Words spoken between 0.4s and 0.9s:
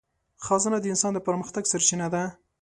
خزانه د